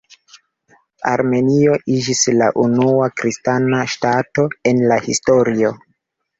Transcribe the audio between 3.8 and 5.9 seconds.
ŝtato en la historio.